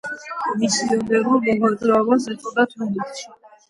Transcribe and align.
მისიონერულ 0.63 1.39
მოღვაწეობას 1.51 2.29
ეწოდა 2.37 2.71
თბილისში. 2.77 3.35